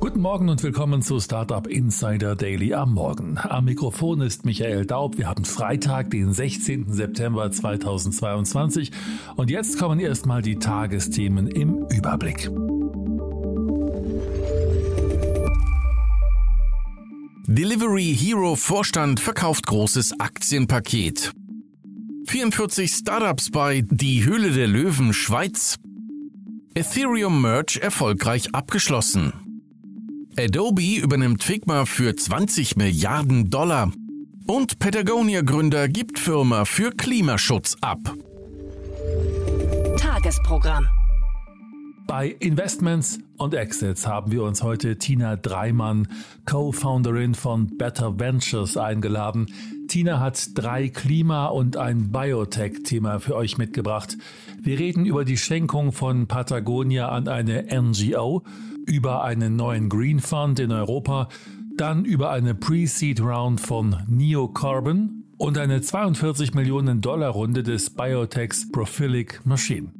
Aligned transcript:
Guten 0.00 0.22
Morgen 0.22 0.48
und 0.48 0.62
willkommen 0.62 1.02
zu 1.02 1.20
Startup 1.20 1.66
Insider 1.66 2.34
Daily 2.34 2.72
am 2.72 2.94
Morgen. 2.94 3.36
Am 3.36 3.66
Mikrofon 3.66 4.22
ist 4.22 4.46
Michael 4.46 4.86
Daub. 4.86 5.18
Wir 5.18 5.28
haben 5.28 5.44
Freitag, 5.44 6.10
den 6.10 6.32
16. 6.32 6.90
September 6.90 7.50
2022 7.50 8.92
und 9.36 9.50
jetzt 9.50 9.78
kommen 9.78 10.00
erstmal 10.00 10.40
die 10.40 10.56
Tagesthemen 10.58 11.48
im 11.48 11.84
Überblick. 11.90 12.48
Delivery 17.46 18.16
Hero 18.18 18.56
Vorstand 18.56 19.20
verkauft 19.20 19.66
großes 19.66 20.18
Aktienpaket. 20.18 21.32
44 22.26 22.90
Startups 22.90 23.50
bei 23.50 23.82
Die 23.90 24.24
Höhle 24.24 24.52
der 24.52 24.66
Löwen 24.66 25.12
Schweiz. 25.12 25.76
Ethereum 26.74 27.42
Merge 27.42 27.82
erfolgreich 27.82 28.54
abgeschlossen. 28.54 29.49
Adobe 30.38 31.00
übernimmt 31.02 31.42
Figma 31.42 31.84
für 31.84 32.14
20 32.14 32.76
Milliarden 32.76 33.50
Dollar. 33.50 33.92
Und 34.46 34.78
Patagonia-Gründer 34.78 35.88
gibt 35.88 36.18
Firma 36.18 36.64
für 36.64 36.90
Klimaschutz 36.90 37.76
ab. 37.80 37.98
Tagesprogramm. 39.96 40.86
Bei 42.06 42.28
Investments 42.28 43.20
und 43.36 43.54
Exits 43.54 44.06
haben 44.06 44.32
wir 44.32 44.42
uns 44.42 44.62
heute 44.62 44.98
Tina 44.98 45.36
Dreimann, 45.36 46.08
Co-Founderin 46.44 47.34
von 47.34 47.76
Better 47.76 48.18
Ventures, 48.18 48.76
eingeladen. 48.76 49.46
Tina 49.88 50.18
hat 50.18 50.50
drei 50.54 50.88
Klima- 50.88 51.46
und 51.46 51.76
ein 51.76 52.10
Biotech-Thema 52.10 53.20
für 53.20 53.36
euch 53.36 53.58
mitgebracht. 53.58 54.16
Wir 54.60 54.78
reden 54.78 55.06
über 55.06 55.24
die 55.24 55.36
Schenkung 55.36 55.92
von 55.92 56.26
Patagonia 56.26 57.08
an 57.08 57.28
eine 57.28 57.66
NGO, 57.70 58.42
über 58.86 59.24
einen 59.24 59.56
neuen 59.56 59.88
Green 59.88 60.20
Fund 60.20 60.58
in 60.58 60.72
Europa, 60.72 61.28
dann 61.76 62.04
über 62.04 62.30
eine 62.30 62.54
Pre-Seed 62.54 63.20
Round 63.20 63.60
von 63.60 63.96
Neocarbon 64.08 65.24
und 65.38 65.56
eine 65.56 65.80
42 65.80 66.54
Millionen 66.54 67.00
Dollar 67.00 67.30
Runde 67.30 67.62
des 67.62 67.90
Biotechs 67.90 68.70
Prophilic 68.70 69.40
Machine. 69.46 69.92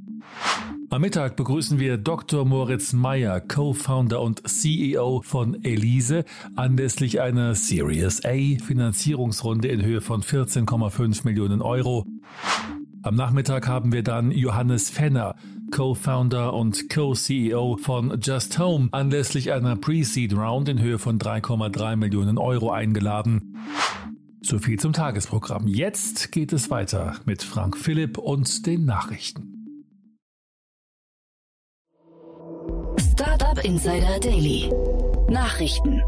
Am 0.92 1.02
Mittag 1.02 1.36
begrüßen 1.36 1.78
wir 1.78 1.98
Dr. 1.98 2.44
Moritz 2.44 2.92
Meyer, 2.92 3.40
Co-Founder 3.40 4.20
und 4.20 4.46
CEO 4.48 5.22
von 5.24 5.62
Elise, 5.62 6.24
anlässlich 6.56 7.20
einer 7.20 7.54
Series 7.54 8.24
A 8.24 8.58
Finanzierungsrunde 8.62 9.68
in 9.68 9.84
Höhe 9.84 10.00
von 10.00 10.22
14,5 10.22 11.24
Millionen 11.24 11.62
Euro. 11.62 12.06
Am 13.02 13.14
Nachmittag 13.14 13.68
haben 13.68 13.92
wir 13.92 14.02
dann 14.02 14.32
Johannes 14.32 14.90
Fenner, 14.90 15.36
Co-Founder 15.70 16.54
und 16.54 16.88
Co-CEO 16.88 17.76
von 17.76 18.20
Just 18.20 18.58
Home, 18.58 18.88
anlässlich 18.92 19.52
einer 19.52 19.76
Pre-Seed 19.76 20.34
Round 20.34 20.68
in 20.68 20.80
Höhe 20.80 20.98
von 20.98 21.18
3,3 21.18 21.96
Millionen 21.96 22.38
Euro 22.38 22.70
eingeladen. 22.70 23.56
So 24.42 24.58
viel 24.58 24.78
zum 24.78 24.92
Tagesprogramm. 24.92 25.66
Jetzt 25.66 26.32
geht 26.32 26.52
es 26.52 26.70
weiter 26.70 27.16
mit 27.24 27.42
Frank 27.42 27.76
Philipp 27.76 28.18
und 28.18 28.66
den 28.66 28.84
Nachrichten. 28.84 29.86
Startup 32.98 33.62
Insider 33.64 34.18
Daily. 34.20 34.72
Nachrichten. 35.28 36.02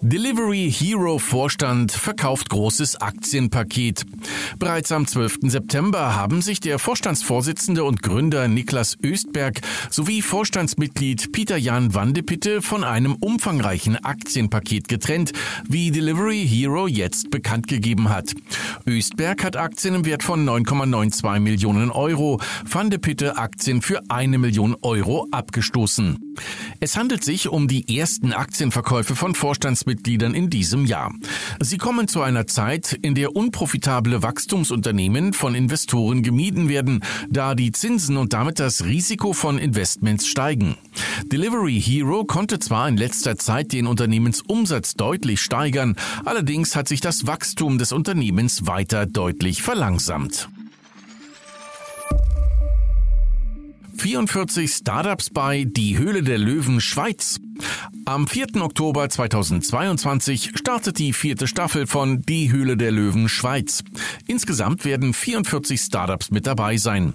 Delivery 0.00 0.70
Hero 0.70 1.18
Vorstand 1.18 1.90
verkauft 1.90 2.50
großes 2.50 3.00
Aktienpaket. 3.00 4.04
Bereits 4.58 4.92
am 4.92 5.06
12. 5.06 5.38
September 5.42 6.14
haben 6.14 6.42
sich 6.42 6.60
der 6.60 6.78
Vorstandsvorsitzende 6.78 7.84
und 7.84 8.02
Gründer 8.02 8.48
Niklas 8.48 8.96
Östberg 9.02 9.60
sowie 9.90 10.22
Vorstandsmitglied 10.22 11.32
Peter 11.32 11.56
Jan 11.56 11.94
Wandepitte 11.94 12.60
von 12.60 12.84
einem 12.84 13.14
umfangreichen 13.14 13.96
Aktienpaket 13.96 14.88
getrennt, 14.88 15.32
wie 15.68 15.90
Delivery 15.90 16.46
Hero 16.46 16.86
jetzt 16.86 17.30
bekannt 17.30 17.66
gegeben 17.66 18.10
hat. 18.10 18.32
Östberg 18.86 19.42
hat 19.44 19.56
Aktien 19.56 19.94
im 19.94 20.04
Wert 20.04 20.22
von 20.22 20.46
9,92 20.46 21.40
Millionen 21.40 21.90
Euro, 21.90 22.40
Wandepitte 22.70 23.36
Aktien 23.36 23.80
für 23.80 24.02
eine 24.08 24.38
Million 24.38 24.76
Euro 24.82 25.26
abgestoßen. 25.30 26.23
Es 26.80 26.96
handelt 26.96 27.24
sich 27.24 27.48
um 27.48 27.68
die 27.68 27.98
ersten 27.98 28.32
Aktienverkäufe 28.32 29.16
von 29.16 29.34
Vorstandsmitgliedern 29.34 30.34
in 30.34 30.50
diesem 30.50 30.84
Jahr. 30.86 31.12
Sie 31.60 31.78
kommen 31.78 32.08
zu 32.08 32.22
einer 32.22 32.46
Zeit, 32.46 32.98
in 33.02 33.14
der 33.14 33.36
unprofitable 33.36 34.22
Wachstumsunternehmen 34.22 35.32
von 35.32 35.54
Investoren 35.54 36.22
gemieden 36.22 36.68
werden, 36.68 37.02
da 37.30 37.54
die 37.54 37.72
Zinsen 37.72 38.16
und 38.16 38.32
damit 38.32 38.58
das 38.58 38.84
Risiko 38.84 39.32
von 39.32 39.58
Investments 39.58 40.26
steigen. 40.26 40.76
Delivery 41.26 41.80
Hero 41.80 42.24
konnte 42.24 42.58
zwar 42.58 42.88
in 42.88 42.96
letzter 42.96 43.36
Zeit 43.36 43.72
den 43.72 43.86
Unternehmensumsatz 43.86 44.94
deutlich 44.94 45.40
steigern, 45.40 45.96
allerdings 46.24 46.76
hat 46.76 46.88
sich 46.88 47.00
das 47.00 47.26
Wachstum 47.26 47.78
des 47.78 47.92
Unternehmens 47.92 48.66
weiter 48.66 49.06
deutlich 49.06 49.62
verlangsamt. 49.62 50.48
44 54.04 54.70
Startups 54.70 55.30
bei 55.30 55.64
Die 55.64 55.96
Höhle 55.96 56.22
der 56.22 56.36
Löwen 56.36 56.82
Schweiz. 56.82 57.40
Am 58.06 58.26
4. 58.26 58.60
Oktober 58.60 59.08
2022 59.08 60.50
startet 60.56 60.98
die 60.98 61.14
vierte 61.14 61.46
Staffel 61.46 61.86
von 61.86 62.20
Die 62.20 62.52
Höhle 62.52 62.76
der 62.76 62.92
Löwen 62.92 63.30
Schweiz. 63.30 63.82
Insgesamt 64.26 64.84
werden 64.84 65.14
44 65.14 65.80
Startups 65.80 66.30
mit 66.30 66.46
dabei 66.46 66.76
sein. 66.76 67.14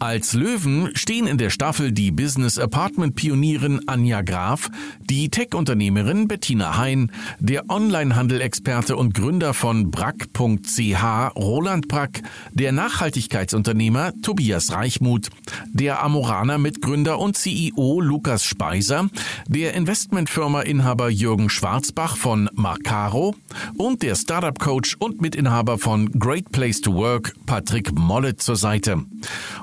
Als 0.00 0.34
Löwen 0.34 0.90
stehen 0.94 1.26
in 1.26 1.38
der 1.38 1.48
Staffel 1.48 1.92
die 1.92 2.10
Business 2.10 2.58
Apartment 2.58 3.16
Pionierin 3.16 3.88
Anja 3.88 4.20
Graf, 4.20 4.70
die 5.00 5.30
Tech-Unternehmerin 5.30 6.28
Bettina 6.28 6.76
Hein, 6.76 7.10
der 7.38 7.70
Onlinehandel-Experte 7.70 8.96
und 8.96 9.14
Gründer 9.14 9.54
von 9.54 9.90
Brack.ch 9.90 11.02
Roland 11.36 11.88
Brack, 11.88 12.22
der 12.52 12.72
Nachhaltigkeitsunternehmer 12.72 14.12
Tobias 14.20 14.72
Reichmuth, 14.72 15.30
der 15.72 16.02
Amorana-Mitgründer 16.02 17.18
und 17.18 17.36
CEO 17.36 18.00
Lukas 18.00 18.44
Speiser, 18.44 19.08
der 19.48 19.74
Investmentfirma-Inhaber 20.18 21.10
Jürgen 21.10 21.48
Schwarzbach 21.48 22.16
von 22.16 22.50
Marcaro 22.52 23.36
und 23.76 24.02
der 24.02 24.16
Startup-Coach 24.16 24.96
und 24.98 25.20
Mitinhaber 25.20 25.78
von 25.78 26.10
Great 26.18 26.50
Place 26.50 26.80
to 26.80 26.92
Work 26.92 27.34
Patrick 27.46 27.96
Mollet 27.96 28.42
zur 28.42 28.56
Seite. 28.56 29.04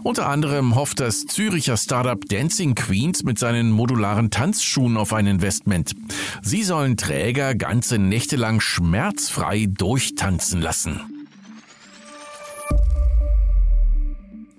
Unter 0.04 0.30
anderem 0.30 0.76
hofft 0.76 1.02
das 1.02 1.26
Züricher 1.26 1.76
Startup 1.76 2.24
Dancing 2.26 2.74
Queens 2.74 3.24
mit 3.24 3.38
seinen 3.38 3.70
modularen 3.70 4.32
Tanzschuhen 4.32 4.96
auf 4.96 5.12
ein 5.12 5.28
Investment. 5.28 5.94
Sie 6.42 6.64
sollen 6.64 6.96
Träger 6.96 7.54
ganze 7.54 7.98
Nächte 7.98 8.38
lang 8.38 8.62
schmerzfrei 8.62 9.66
durchtanzen 9.66 10.62
lassen. 10.62 11.02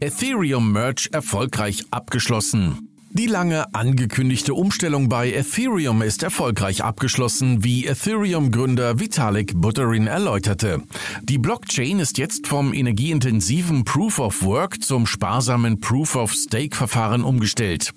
Ethereum 0.00 0.72
Merge 0.72 1.08
erfolgreich 1.10 1.86
abgeschlossen. 1.90 2.85
Die 3.19 3.27
lange 3.27 3.72
angekündigte 3.75 4.53
Umstellung 4.53 5.09
bei 5.09 5.32
Ethereum 5.32 6.03
ist 6.03 6.22
erfolgreich 6.22 6.84
abgeschlossen, 6.84 7.65
wie 7.65 7.87
Ethereum-Gründer 7.87 9.00
Vitalik 9.00 9.59
Buterin 9.59 10.06
erläuterte. 10.06 10.82
Die 11.22 11.38
Blockchain 11.38 11.99
ist 11.99 12.19
jetzt 12.19 12.47
vom 12.47 12.75
energieintensiven 12.75 13.84
Proof 13.84 14.18
of 14.18 14.42
Work 14.42 14.83
zum 14.83 15.07
sparsamen 15.07 15.80
Proof 15.80 16.15
of 16.15 16.34
Stake-Verfahren 16.34 17.24
umgestellt. 17.24 17.95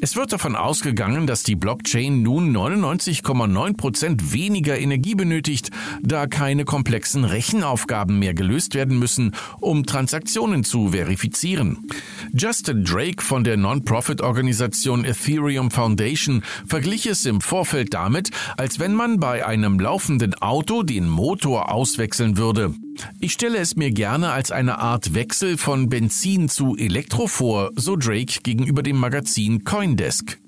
Es 0.00 0.14
wird 0.14 0.32
davon 0.32 0.54
ausgegangen, 0.54 1.26
dass 1.26 1.42
die 1.42 1.56
Blockchain 1.56 2.22
nun 2.22 2.56
99,9 2.56 3.76
Prozent 3.76 4.32
weniger 4.32 4.78
Energie 4.78 5.14
benötigt, 5.14 5.70
da 6.02 6.26
keine 6.26 6.64
komplexen 6.64 7.24
Rechenaufgaben 7.24 8.18
mehr 8.18 8.34
gelöst 8.34 8.74
werden 8.74 8.98
müssen, 8.98 9.34
um 9.60 9.86
Transaktionen 9.86 10.62
zu 10.62 10.90
verifizieren. 10.90 11.88
Justin 12.32 12.84
Drake 12.84 13.22
von 13.22 13.42
der 13.44 13.56
Non-Profit-Organisation 13.56 15.04
Ethereum 15.04 15.70
Foundation 15.70 16.42
verglich 16.66 17.06
es 17.06 17.24
im 17.24 17.40
Vorfeld 17.40 17.94
damit, 17.94 18.30
als 18.56 18.78
wenn 18.78 18.94
man 18.94 19.18
bei 19.18 19.44
einem 19.44 19.80
laufenden 19.80 20.34
Auto 20.34 20.82
den 20.82 21.08
Motor 21.08 21.72
auswechseln 21.72 22.36
würde. 22.36 22.74
Ich 23.20 23.32
stelle 23.32 23.58
es 23.58 23.76
mir 23.76 23.90
gerne 23.90 24.30
als 24.30 24.50
eine 24.50 24.78
Art 24.78 25.14
Wechsel 25.14 25.56
von 25.56 25.88
Benzin 25.88 26.48
zu 26.48 26.76
Elektro 26.76 27.26
vor, 27.26 27.70
so 27.76 27.96
Drake 27.96 28.40
gegenüber 28.42 28.82
dem 28.82 28.96
Magazin 28.96 29.64
Coindesk. 29.64 30.38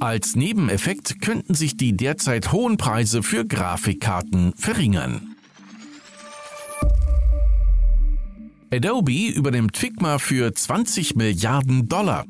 Als 0.00 0.34
Nebeneffekt 0.34 1.20
könnten 1.20 1.54
sich 1.54 1.76
die 1.76 1.96
derzeit 1.96 2.52
hohen 2.52 2.76
Preise 2.76 3.22
für 3.22 3.46
Grafikkarten 3.46 4.52
verringern. 4.56 5.36
Adobe 8.72 9.28
übernimmt 9.28 9.76
Figma 9.76 10.18
für 10.18 10.52
20 10.54 11.14
Milliarden 11.14 11.88
Dollar. 11.88 12.24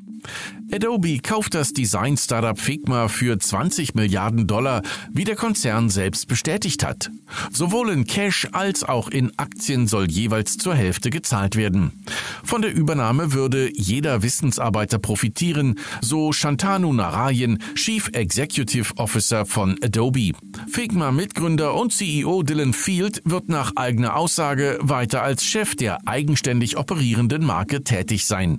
Adobe 0.74 1.18
kauft 1.18 1.54
das 1.54 1.74
Design-Startup 1.74 2.58
Figma 2.58 3.08
für 3.08 3.38
20 3.38 3.94
Milliarden 3.94 4.46
Dollar, 4.46 4.80
wie 5.12 5.24
der 5.24 5.36
Konzern 5.36 5.90
selbst 5.90 6.28
bestätigt 6.28 6.82
hat. 6.82 7.10
Sowohl 7.52 7.90
in 7.90 8.06
Cash 8.06 8.48
als 8.52 8.82
auch 8.82 9.08
in 9.08 9.38
Aktien 9.38 9.86
soll 9.86 10.10
jeweils 10.10 10.56
zur 10.56 10.74
Hälfte 10.74 11.10
gezahlt 11.10 11.56
werden. 11.56 12.02
Von 12.42 12.62
der 12.62 12.72
Übernahme 12.72 13.34
würde 13.34 13.70
jeder 13.74 14.22
Wissensarbeiter 14.22 14.98
profitieren, 14.98 15.78
so 16.00 16.32
Shantanu 16.32 16.94
Narayan, 16.94 17.58
Chief 17.74 18.08
Executive 18.14 18.96
Officer 18.96 19.44
von 19.44 19.76
Adobe. 19.82 20.32
Figma-Mitgründer 20.70 21.74
und 21.74 21.92
CEO 21.92 22.42
Dylan 22.44 22.72
Field 22.72 23.20
wird 23.26 23.50
nach 23.50 23.76
eigener 23.76 24.16
Aussage 24.16 24.78
weiter 24.80 25.22
als 25.22 25.44
Chef 25.44 25.74
der 25.74 26.08
eigenständig 26.08 26.78
operierenden 26.78 27.44
Marke 27.44 27.84
tätig 27.84 28.24
sein. 28.24 28.58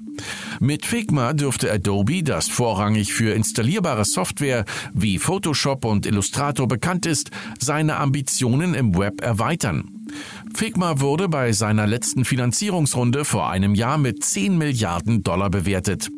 Mit 0.60 0.86
Figma 0.86 1.34
dürfte 1.34 1.72
Adobe 1.72 2.03
Adobe, 2.04 2.24
das 2.24 2.50
vorrangig 2.50 3.14
für 3.14 3.34
installierbare 3.34 4.04
Software 4.04 4.66
wie 4.94 5.20
Photoshop 5.20 5.86
und 5.86 6.06
Illustrator 6.06 6.68
bekannt 6.68 7.06
ist, 7.06 7.32
seine 7.60 7.98
Ambitionen 7.98 8.74
im 8.74 8.98
Web 8.98 9.22
erweitern. 9.22 10.06
Figma 10.54 11.00
wurde 11.00 11.30
bei 11.30 11.54
seiner 11.54 11.88
letzten 11.88 12.26
Finanzierungsrunde 12.26 13.24
vor 13.24 13.50
einem 13.50 13.74
Jahr 13.74 13.98
mit 13.98 14.24
10 14.24 14.58
Milliarden 14.58 15.24
Dollar 15.24 15.50
bewertet. 15.50 16.10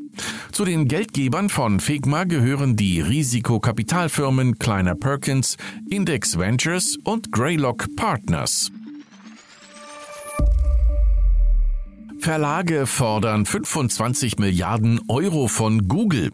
Zu 0.52 0.66
den 0.66 0.88
Geldgebern 0.88 1.50
von 1.50 1.80
Figma 1.80 2.24
gehören 2.24 2.76
die 2.76 3.02
Risikokapitalfirmen 3.02 4.58
Kleiner 4.58 4.96
Perkins, 4.96 5.58
Index 5.90 6.40
Ventures 6.40 6.98
und 7.04 7.32
Greylock 7.32 7.96
Partners. 7.96 8.72
Verlage 12.26 12.88
fordern 12.88 13.46
25 13.46 14.40
Milliarden 14.40 15.00
Euro 15.10 15.48
von 15.48 15.88
Google. 15.88 16.32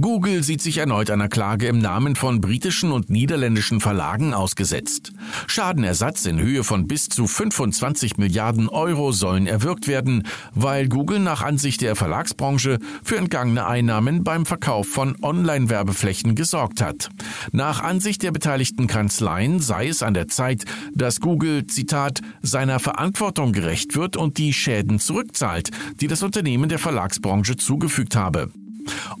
Google 0.00 0.44
sieht 0.44 0.62
sich 0.62 0.78
erneut 0.78 1.10
einer 1.10 1.28
Klage 1.28 1.66
im 1.66 1.80
Namen 1.80 2.14
von 2.14 2.40
britischen 2.40 2.92
und 2.92 3.10
niederländischen 3.10 3.80
Verlagen 3.80 4.32
ausgesetzt. 4.32 5.12
Schadenersatz 5.48 6.24
in 6.24 6.38
Höhe 6.38 6.62
von 6.62 6.86
bis 6.86 7.08
zu 7.08 7.26
25 7.26 8.16
Milliarden 8.16 8.68
Euro 8.68 9.10
sollen 9.10 9.48
erwirkt 9.48 9.88
werden, 9.88 10.22
weil 10.54 10.88
Google 10.88 11.18
nach 11.18 11.42
Ansicht 11.42 11.80
der 11.80 11.96
Verlagsbranche 11.96 12.78
für 13.02 13.16
entgangene 13.16 13.66
Einnahmen 13.66 14.22
beim 14.22 14.46
Verkauf 14.46 14.86
von 14.86 15.16
Online-Werbeflächen 15.20 16.36
gesorgt 16.36 16.80
hat. 16.80 17.08
Nach 17.50 17.82
Ansicht 17.82 18.22
der 18.22 18.30
beteiligten 18.30 18.86
Kanzleien 18.86 19.58
sei 19.58 19.88
es 19.88 20.04
an 20.04 20.14
der 20.14 20.28
Zeit, 20.28 20.64
dass 20.94 21.18
Google, 21.18 21.66
Zitat, 21.66 22.20
seiner 22.40 22.78
Verantwortung 22.78 23.52
gerecht 23.52 23.96
wird 23.96 24.16
und 24.16 24.38
die 24.38 24.52
Schäden 24.52 25.00
zurückzahlt, 25.00 25.70
die 26.00 26.06
das 26.06 26.22
Unternehmen 26.22 26.68
der 26.68 26.78
Verlagsbranche 26.78 27.56
zugefügt 27.56 28.14
habe. 28.14 28.52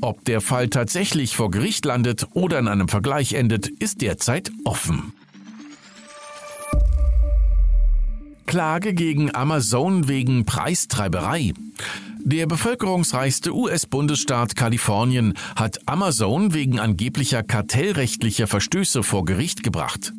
Ob 0.00 0.24
der 0.24 0.40
Fall 0.40 0.68
tatsächlich 0.68 1.36
vor 1.36 1.50
Gericht 1.50 1.84
landet 1.84 2.26
oder 2.34 2.58
in 2.58 2.68
einem 2.68 2.88
Vergleich 2.88 3.34
endet, 3.34 3.68
ist 3.68 4.00
derzeit 4.00 4.50
offen. 4.64 5.12
Klage 8.46 8.94
gegen 8.94 9.34
Amazon 9.34 10.08
wegen 10.08 10.46
Preistreiberei. 10.46 11.52
Der 12.24 12.46
bevölkerungsreichste 12.46 13.54
US-Bundesstaat 13.54 14.56
Kalifornien 14.56 15.34
hat 15.54 15.78
Amazon 15.86 16.54
wegen 16.54 16.78
angeblicher 16.80 17.42
kartellrechtlicher 17.42 18.46
Verstöße 18.46 19.02
vor 19.02 19.24
Gericht 19.24 19.62
gebracht. 19.62 20.12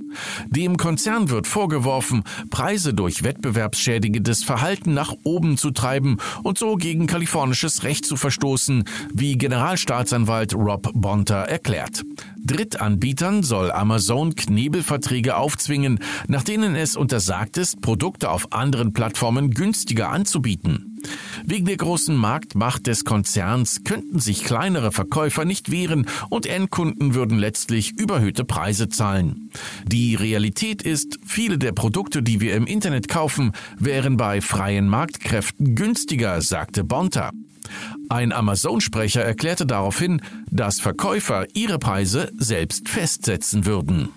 Dem 0.48 0.78
Konzern 0.78 1.30
wird 1.30 1.48
vorgeworfen, 1.48 2.24
Preise 2.50 2.94
durch 2.94 3.24
wettbewerbsschädigendes 3.24 4.44
Verhalten 4.44 4.94
nach 4.94 5.14
oben 5.24 5.58
zu 5.58 5.72
treiben 5.72 6.18
und 6.44 6.58
so 6.58 6.76
gegen 6.76 7.08
kalifornisches 7.08 7.84
Recht 7.84 8.06
zu 8.06 8.16
verstoßen, 8.16 8.84
wie 9.14 9.38
Generalstaatsanwalt 9.38 10.54
Rob 10.56 10.92
Bonter 10.94 11.38
erklärt. 11.38 12.04
Drittanbietern 12.44 13.44
soll 13.44 13.72
Amazon 13.72 14.36
Knebelverträge 14.36 15.36
aufzwingen, 15.38 16.00
nach 16.28 16.44
denen 16.44 16.76
es 16.76 16.96
untersagt 16.96 17.58
ist, 17.58 17.82
Produkte 17.82 18.32
auf 18.32 18.52
anderen 18.52 18.94
Plattformen 18.94 19.52
günstiger 19.52 20.10
anzubieten. 20.10 20.89
Wegen 21.50 21.66
der 21.66 21.78
großen 21.78 22.16
Marktmacht 22.16 22.86
des 22.86 23.06
Konzerns 23.06 23.84
könnten 23.84 24.20
sich 24.20 24.44
kleinere 24.44 24.92
Verkäufer 24.92 25.46
nicht 25.46 25.72
wehren 25.72 26.06
und 26.30 26.46
Endkunden 26.46 27.16
würden 27.16 27.40
letztlich 27.40 27.98
überhöhte 27.98 28.46
Preise 28.46 28.88
zahlen. 28.88 29.50
Die 29.88 30.14
Realität 30.14 30.84
ist, 30.84 31.18
viele 31.26 31.58
der 31.58 31.72
Produkte, 31.72 32.22
die 32.22 32.40
wir 32.40 32.56
im 32.56 32.68
Internet 32.68 33.08
kaufen, 33.08 33.54
wären 33.80 34.16
bei 34.16 34.42
freien 34.42 34.88
Marktkräften 34.88 35.74
günstiger, 35.74 36.40
sagte 36.44 36.84
Bonta. 36.84 37.32
Ein 38.10 38.32
Amazon-Sprecher 38.32 39.24
erklärte 39.24 39.66
daraufhin, 39.66 40.22
dass 40.52 40.80
Verkäufer 40.80 41.48
ihre 41.56 41.80
Preise 41.80 42.32
selbst 42.38 42.88
festsetzen 42.90 43.66
würden. 43.66 44.10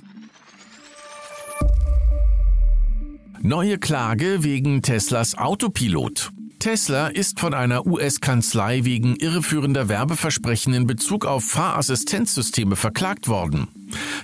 Neue 3.40 3.78
Klage 3.78 4.44
wegen 4.44 4.82
Teslas 4.82 5.38
Autopilot. 5.38 6.30
Tesla 6.62 7.08
ist 7.08 7.40
von 7.40 7.54
einer 7.54 7.88
US-Kanzlei 7.88 8.84
wegen 8.84 9.16
irreführender 9.16 9.88
Werbeversprechen 9.88 10.72
in 10.74 10.86
Bezug 10.86 11.26
auf 11.26 11.42
Fahrassistenzsysteme 11.42 12.76
verklagt 12.76 13.26
worden. 13.26 13.66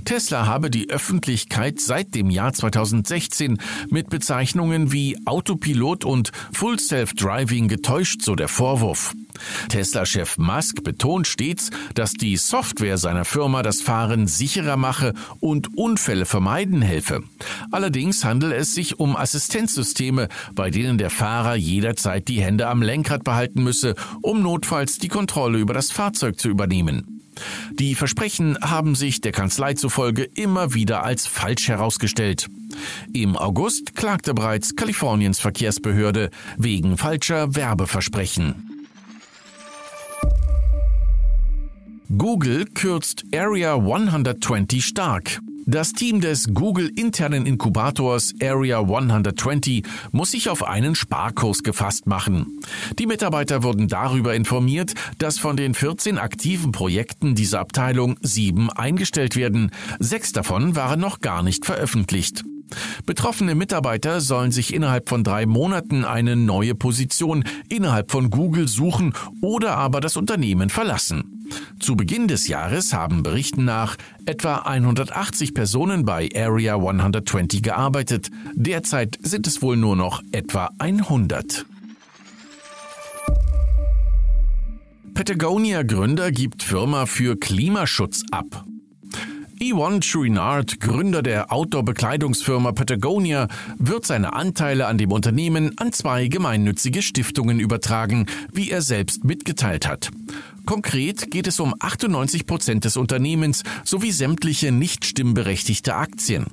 Tesla 0.05 0.47
habe 0.47 0.71
die 0.71 0.91
Öffentlichkeit 0.91 1.81
seit 1.81 2.15
dem 2.15 2.31
Jahr 2.31 2.53
2016 2.53 3.59
mit 3.91 4.11
Bezeichnungen 4.11 4.93
wie 4.93 5.19
Autopilot 5.27 6.05
und 6.05 6.33
Full 6.53 6.79
Self-Driving 6.79 7.69
getäuscht, 7.69 8.23
so 8.23 8.35
der 8.35 8.49
Vorwurf. 8.49 9.15
Tesla-Chef 9.69 10.39
Musk 10.39 10.83
betont 10.83 11.27
stets, 11.27 11.71
dass 11.95 12.13
die 12.13 12.37
Software 12.37 12.99
seiner 12.99 13.25
Firma 13.25 13.63
das 13.63 13.81
Fahren 13.81 14.27
sicherer 14.27 14.77
mache 14.77 15.15
und 15.41 15.77
Unfälle 15.77 16.27
vermeiden 16.27 16.83
helfe. 16.83 17.23
Allerdings 17.71 18.25
handele 18.25 18.57
es 18.57 18.75
sich 18.75 18.99
um 18.99 19.17
Assistenzsysteme, 19.17 20.29
bei 20.55 20.71
denen 20.71 20.99
der 20.99 21.11
Fahrer 21.11 21.55
jederzeit 21.55 22.29
die 22.29 22.41
Hände 22.41 22.69
am 22.69 22.83
Lenkrad 22.83 23.25
behalten 23.25 23.63
müsse, 23.63 23.95
um 24.23 24.43
notfalls 24.43 24.99
die 24.99 25.09
Kontrolle 25.09 25.59
über 25.59 25.75
das 25.75 25.91
Fahrzeug 25.91 26.39
zu 26.39 26.49
übernehmen. 26.49 27.18
Die 27.73 27.95
Versprechen 27.95 28.59
haben 28.61 28.95
sich 28.95 29.21
der 29.21 29.33
Kanzlei 29.33 29.75
zufolge 29.75 30.25
immer 30.25 30.75
wieder 30.75 31.05
als 31.05 31.27
falsch 31.27 31.69
herausgestellt. 31.69 32.49
Im 33.13 33.37
August 33.37 33.95
klagte 33.95 34.35
bereits 34.35 34.77
Kaliforniens 34.77 35.41
Verkehrsbehörde 35.41 36.31
wegen 36.57 36.97
falscher 36.97 37.55
Werbeversprechen. 37.55 38.87
Google 42.17 42.65
kürzt 42.65 43.25
Area 43.35 43.75
120 43.75 44.85
stark. 44.85 45.41
Das 45.71 45.93
Team 45.93 46.23
des 46.23 46.55
Google-internen 46.55 47.45
Inkubators 47.45 48.33
Area 48.41 48.81
120 48.81 49.85
muss 50.13 50.31
sich 50.31 50.49
auf 50.49 50.67
einen 50.67 50.95
Sparkurs 50.95 51.63
gefasst 51.63 52.07
machen. 52.07 52.59
Die 52.99 53.05
Mitarbeiter 53.05 53.63
wurden 53.63 53.87
darüber 53.87 54.35
informiert, 54.35 54.95
dass 55.19 55.39
von 55.39 55.59
den 55.59 55.75
14 55.75 56.17
aktiven 56.17 56.73
Projekten 56.73 57.35
dieser 57.35 57.61
Abteilung 57.61 58.17
sieben 58.23 58.71
eingestellt 58.71 59.37
werden. 59.37 59.71
Sechs 59.99 60.33
davon 60.33 60.75
waren 60.75 61.01
noch 61.01 61.21
gar 61.21 61.43
nicht 61.43 61.67
veröffentlicht. 61.67 62.45
Betroffene 63.07 63.55
Mitarbeiter 63.55 64.21
sollen 64.21 64.53
sich 64.53 64.75
innerhalb 64.75 65.09
von 65.09 65.25
drei 65.25 65.47
Monaten 65.47 66.05
eine 66.05 66.37
neue 66.37 66.75
Position 66.75 67.45
innerhalb 67.69 68.11
von 68.11 68.31
Google 68.31 68.69
suchen 68.69 69.15
oder 69.41 69.77
aber 69.77 70.01
das 70.01 70.17
Unternehmen 70.17 70.71
verlassen. 70.71 71.47
Zu 71.81 71.97
Beginn 71.97 72.29
des 72.29 72.49
Jahres 72.49 72.93
haben 72.93 73.23
Berichten 73.23 73.65
nach 73.65 73.97
etwa 74.27 74.57
180 74.57 75.55
Personen 75.55 76.05
bei 76.05 76.29
Area 76.35 76.75
120 76.75 77.63
gearbeitet. 77.63 78.31
Derzeit 78.55 79.19
sind 79.23 79.47
es 79.47 79.63
wohl 79.63 79.77
nur 79.77 79.97
noch 79.97 80.23
etwa 80.33 80.71
100. 80.79 81.65
Patagonia-Gründer 85.15 86.31
gibt 86.31 86.63
Firma 86.63 87.07
für 87.07 87.37
Klimaschutz 87.37 88.23
ab. 88.31 88.65
Yvonne 89.61 90.01
Chouinard, 90.01 90.79
Gründer 90.79 91.23
der 91.23 91.53
Outdoor-Bekleidungsfirma 91.53 92.73
Patagonia, 92.73 93.49
wird 93.79 94.07
seine 94.07 94.33
Anteile 94.33 94.87
an 94.87 94.99
dem 94.99 95.11
Unternehmen 95.11 95.77
an 95.79 95.93
zwei 95.93 96.29
gemeinnützige 96.29 97.03
Stiftungen 97.03 97.59
übertragen, 97.59 98.27
wie 98.53 98.71
er 98.71 98.83
selbst 98.83 99.25
mitgeteilt 99.25 99.89
hat. 99.89 100.11
Konkret 100.65 101.31
geht 101.31 101.49
es 101.49 101.59
um 101.59 101.75
98 101.79 102.47
Prozent 102.47 102.85
des 102.85 102.97
Unternehmens 102.97 103.65
sowie 103.85 104.13
sämtliche 104.13 104.71
nicht 104.71 105.05
stimmberechtigte 105.05 105.97
Aktien. 105.97 106.47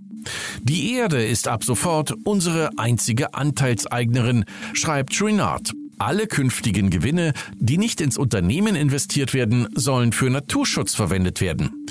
Die 0.64 0.94
Erde 0.94 1.24
ist 1.24 1.48
ab 1.48 1.64
sofort 1.64 2.12
unsere 2.24 2.72
einzige 2.78 3.36
Anteilseignerin, 3.36 4.46
schreibt 4.74 5.14
Chouinard. 5.16 5.74
Alle 5.98 6.28
künftigen 6.28 6.90
Gewinne, 6.90 7.34
die 7.56 7.78
nicht 7.78 8.02
ins 8.02 8.18
Unternehmen 8.18 8.76
investiert 8.76 9.34
werden, 9.34 9.68
sollen 9.76 10.12
für 10.12 10.30
Naturschutz 10.30 10.94
verwendet 10.94 11.42
werden. 11.42 11.86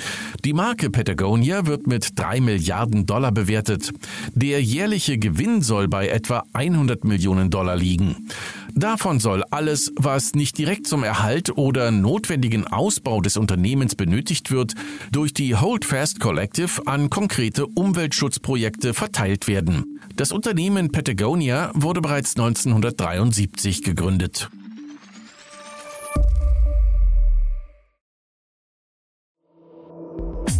Die 0.44 0.52
Marke 0.52 0.90
Patagonia 0.90 1.66
wird 1.66 1.86
mit 1.86 2.18
drei 2.18 2.40
Milliarden 2.40 3.06
Dollar 3.06 3.32
bewertet. 3.32 3.92
Der 4.34 4.62
jährliche 4.62 5.18
Gewinn 5.18 5.62
soll 5.62 5.88
bei 5.88 6.08
etwa 6.08 6.44
100 6.52 7.04
Millionen 7.04 7.48
Dollar 7.48 7.76
liegen. 7.76 8.28
Davon 8.74 9.20
soll 9.20 9.44
alles, 9.50 9.92
was 9.96 10.34
nicht 10.34 10.58
direkt 10.58 10.86
zum 10.86 11.04
Erhalt 11.04 11.56
oder 11.56 11.90
notwendigen 11.90 12.66
Ausbau 12.66 13.20
des 13.20 13.36
Unternehmens 13.36 13.94
benötigt 13.94 14.50
wird, 14.50 14.74
durch 15.12 15.32
die 15.32 15.54
Holdfast 15.54 16.18
Collective 16.18 16.86
an 16.86 17.08
konkrete 17.08 17.66
Umweltschutzprojekte 17.66 18.92
verteilt 18.92 19.46
werden. 19.46 19.93
Das 20.16 20.32
Unternehmen 20.32 20.92
Patagonia 20.92 21.70
wurde 21.74 22.00
bereits 22.00 22.36
1973 22.36 23.82
gegründet. 23.82 24.50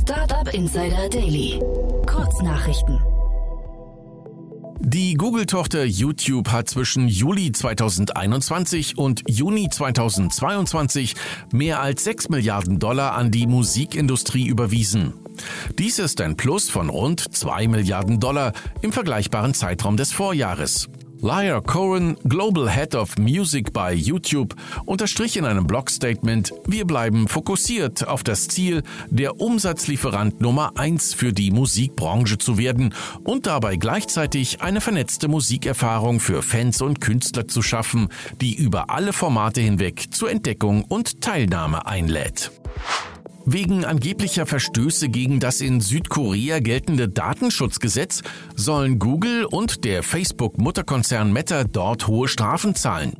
Startup 0.02 0.52
Insider 0.52 1.08
Daily. 1.08 1.60
Kurznachrichten. 2.06 3.00
Die 4.80 5.14
Google-Tochter 5.14 5.84
YouTube 5.84 6.48
hat 6.50 6.68
zwischen 6.68 7.08
Juli 7.08 7.52
2021 7.52 8.98
und 8.98 9.22
Juni 9.28 9.68
2022 9.68 11.14
mehr 11.52 11.80
als 11.80 12.04
6 12.04 12.28
Milliarden 12.28 12.78
Dollar 12.78 13.14
an 13.14 13.30
die 13.30 13.46
Musikindustrie 13.46 14.46
überwiesen. 14.46 15.14
Dies 15.78 15.98
ist 15.98 16.20
ein 16.20 16.36
Plus 16.36 16.70
von 16.70 16.90
rund 16.90 17.34
2 17.34 17.68
Milliarden 17.68 18.20
Dollar 18.20 18.52
im 18.82 18.92
vergleichbaren 18.92 19.54
Zeitraum 19.54 19.96
des 19.96 20.12
Vorjahres. 20.12 20.88
Lyra 21.24 21.62
Cohen, 21.62 22.18
Global 22.28 22.68
Head 22.68 22.94
of 22.94 23.16
Music 23.16 23.72
bei 23.72 23.94
YouTube, 23.94 24.54
unterstrich 24.84 25.38
in 25.38 25.46
einem 25.46 25.66
Blogstatement, 25.66 26.52
wir 26.66 26.84
bleiben 26.84 27.28
fokussiert 27.28 28.06
auf 28.06 28.22
das 28.22 28.46
Ziel, 28.48 28.82
der 29.08 29.40
Umsatzlieferant 29.40 30.42
Nummer 30.42 30.72
eins 30.76 31.14
für 31.14 31.32
die 31.32 31.50
Musikbranche 31.50 32.36
zu 32.36 32.58
werden 32.58 32.92
und 33.24 33.46
dabei 33.46 33.76
gleichzeitig 33.76 34.60
eine 34.60 34.82
vernetzte 34.82 35.28
Musikerfahrung 35.28 36.20
für 36.20 36.42
Fans 36.42 36.82
und 36.82 37.00
Künstler 37.00 37.48
zu 37.48 37.62
schaffen, 37.62 38.10
die 38.42 38.54
über 38.54 38.90
alle 38.90 39.14
Formate 39.14 39.62
hinweg 39.62 40.08
zur 40.10 40.30
Entdeckung 40.30 40.84
und 40.84 41.22
Teilnahme 41.22 41.86
einlädt. 41.86 42.52
Wegen 43.46 43.84
angeblicher 43.84 44.46
Verstöße 44.46 45.10
gegen 45.10 45.38
das 45.38 45.60
in 45.60 45.80
Südkorea 45.80 46.60
geltende 46.60 47.08
Datenschutzgesetz 47.08 48.22
sollen 48.54 48.98
Google 48.98 49.44
und 49.44 49.84
der 49.84 50.02
Facebook-Mutterkonzern 50.02 51.30
Meta 51.30 51.64
dort 51.64 52.06
hohe 52.06 52.28
Strafen 52.28 52.74
zahlen. 52.74 53.12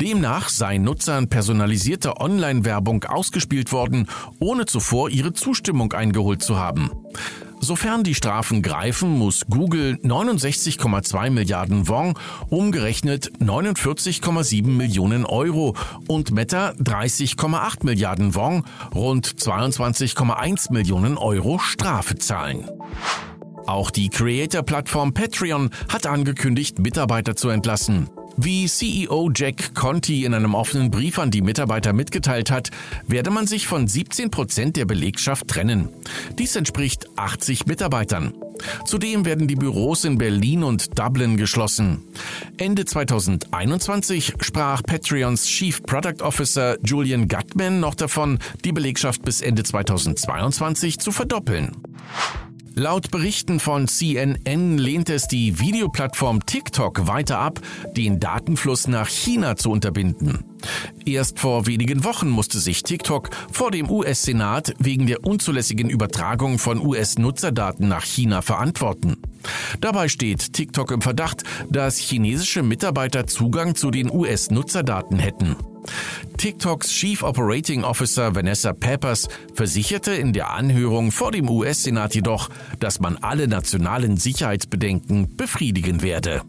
Demnach 0.00 0.48
sei 0.48 0.78
Nutzern 0.78 1.28
personalisierte 1.28 2.16
Online-Werbung 2.18 3.04
ausgespielt 3.04 3.72
worden, 3.72 4.08
ohne 4.38 4.64
zuvor 4.64 5.10
ihre 5.10 5.34
Zustimmung 5.34 5.92
eingeholt 5.92 6.42
zu 6.42 6.58
haben. 6.58 6.90
Sofern 7.62 8.02
die 8.02 8.14
Strafen 8.14 8.62
greifen, 8.62 9.18
muss 9.18 9.42
Google 9.48 9.98
69,2 10.02 11.30
Milliarden 11.30 11.88
Won, 11.88 12.14
umgerechnet 12.48 13.30
49,7 13.38 14.66
Millionen 14.66 15.26
Euro 15.26 15.76
und 16.08 16.30
Meta 16.32 16.70
30,8 16.70 17.84
Milliarden 17.84 18.34
Won, 18.34 18.64
rund 18.94 19.26
22,1 19.26 20.72
Millionen 20.72 21.18
Euro 21.18 21.58
Strafe 21.58 22.16
zahlen. 22.16 22.66
Auch 23.66 23.90
die 23.90 24.08
Creator-Plattform 24.08 25.12
Patreon 25.12 25.70
hat 25.88 26.06
angekündigt, 26.06 26.78
Mitarbeiter 26.78 27.36
zu 27.36 27.50
entlassen. 27.50 28.08
Wie 28.42 28.66
CEO 28.66 29.30
Jack 29.34 29.74
Conti 29.74 30.24
in 30.24 30.32
einem 30.32 30.54
offenen 30.54 30.90
Brief 30.90 31.18
an 31.18 31.30
die 31.30 31.42
Mitarbeiter 31.42 31.92
mitgeteilt 31.92 32.50
hat, 32.50 32.70
werde 33.06 33.30
man 33.30 33.46
sich 33.46 33.66
von 33.66 33.86
17 33.86 34.30
Prozent 34.30 34.76
der 34.76 34.86
Belegschaft 34.86 35.46
trennen. 35.46 35.90
Dies 36.38 36.56
entspricht 36.56 37.06
80 37.16 37.66
Mitarbeitern. 37.66 38.32
Zudem 38.86 39.26
werden 39.26 39.46
die 39.46 39.56
Büros 39.56 40.04
in 40.04 40.16
Berlin 40.16 40.62
und 40.62 40.98
Dublin 40.98 41.36
geschlossen. 41.36 42.02
Ende 42.56 42.86
2021 42.86 44.32
sprach 44.40 44.82
Patreons 44.84 45.44
Chief 45.44 45.82
Product 45.82 46.22
Officer 46.22 46.78
Julian 46.82 47.28
Gutman 47.28 47.78
noch 47.78 47.94
davon, 47.94 48.38
die 48.64 48.72
Belegschaft 48.72 49.22
bis 49.22 49.42
Ende 49.42 49.64
2022 49.64 50.98
zu 50.98 51.12
verdoppeln. 51.12 51.72
Laut 52.80 53.10
Berichten 53.10 53.60
von 53.60 53.88
CNN 53.88 54.78
lehnt 54.78 55.10
es 55.10 55.28
die 55.28 55.60
Videoplattform 55.60 56.46
TikTok 56.46 57.06
weiter 57.06 57.38
ab, 57.38 57.60
den 57.94 58.20
Datenfluss 58.20 58.88
nach 58.88 59.06
China 59.06 59.56
zu 59.56 59.70
unterbinden. 59.70 60.44
Erst 61.04 61.38
vor 61.38 61.66
wenigen 61.66 62.04
Wochen 62.04 62.30
musste 62.30 62.58
sich 62.58 62.82
TikTok 62.82 63.28
vor 63.52 63.70
dem 63.70 63.90
US-Senat 63.90 64.72
wegen 64.78 65.06
der 65.06 65.26
unzulässigen 65.26 65.90
Übertragung 65.90 66.58
von 66.58 66.78
US-Nutzerdaten 66.78 67.86
nach 67.86 68.06
China 68.06 68.40
verantworten. 68.40 69.18
Dabei 69.82 70.08
steht 70.08 70.54
TikTok 70.54 70.90
im 70.90 71.02
Verdacht, 71.02 71.42
dass 71.68 71.98
chinesische 71.98 72.62
Mitarbeiter 72.62 73.26
Zugang 73.26 73.74
zu 73.74 73.90
den 73.90 74.10
US-Nutzerdaten 74.10 75.18
hätten. 75.18 75.54
TikToks 76.36 76.88
Chief 76.88 77.22
Operating 77.22 77.84
Officer 77.84 78.34
Vanessa 78.34 78.72
Peppers 78.72 79.28
versicherte 79.54 80.12
in 80.12 80.32
der 80.32 80.50
Anhörung 80.50 81.12
vor 81.12 81.32
dem 81.32 81.48
US-Senat 81.48 82.14
jedoch, 82.14 82.48
dass 82.78 83.00
man 83.00 83.16
alle 83.18 83.48
nationalen 83.48 84.16
Sicherheitsbedenken 84.16 85.36
befriedigen 85.36 86.02
werde. 86.02 86.42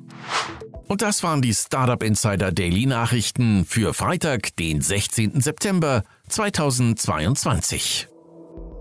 Und 0.88 1.02
das 1.02 1.24
waren 1.24 1.42
die 1.42 1.54
Startup 1.54 2.04
Insider 2.04 2.52
Daily 2.52 2.86
Nachrichten 2.86 3.66
für 3.66 3.94
Freitag, 3.94 4.56
den 4.58 4.82
16. 4.82 5.40
September 5.40 6.04
2022. 6.28 8.08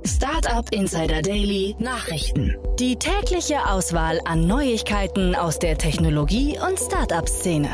Startup 0.04 0.66
Insider 0.72 1.22
Daily 1.22 1.76
Nachrichten. 1.78 2.56
Die 2.78 2.96
tägliche 2.96 3.66
Auswahl 3.66 4.20
an 4.24 4.46
Neuigkeiten 4.46 5.34
aus 5.34 5.58
der 5.58 5.76
Technologie- 5.76 6.58
und 6.58 6.78
Startup-Szene. 6.78 7.68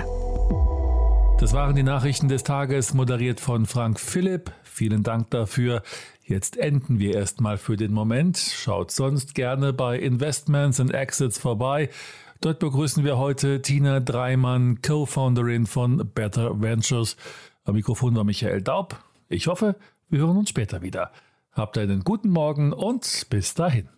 Das 1.39 1.53
waren 1.53 1.77
die 1.77 1.83
Nachrichten 1.83 2.29
des 2.29 2.45
Tages, 2.45 2.95
moderiert 2.95 3.41
von 3.41 3.67
Frank 3.67 4.01
Philipp. 4.01 4.53
Vielen 4.63 5.03
Dank 5.03 5.31
dafür. 5.31 5.83
Jetzt 6.25 6.57
enden 6.57 6.99
wir 6.99 7.15
erstmal 7.15 7.59
für 7.59 7.77
den 7.77 7.93
Moment. 7.93 8.39
Schaut 8.39 8.91
sonst 8.91 9.35
gerne 9.35 9.75
bei 9.75 9.99
Investments 9.99 10.81
and 10.81 10.95
Exits 10.95 11.39
vorbei. 11.39 11.91
Dort 12.41 12.59
begrüßen 12.59 13.05
wir 13.05 13.19
heute 13.19 13.61
Tina 13.61 14.01
Dreimann, 14.01 14.81
Co-Founderin 14.81 15.67
von 15.67 16.11
Better 16.15 16.61
Ventures. 16.61 17.17
Am 17.65 17.75
Mikrofon 17.75 18.17
war 18.17 18.25
Michael 18.25 18.63
Daub. 18.63 18.97
Ich 19.29 19.47
hoffe, 19.47 19.77
wir 20.09 20.21
hören 20.21 20.39
uns 20.39 20.49
später 20.49 20.81
wieder. 20.81 21.13
Habt 21.53 21.77
einen 21.77 22.03
guten 22.03 22.31
Morgen 22.31 22.73
und 22.73 23.27
bis 23.29 23.53
dahin. 23.53 23.89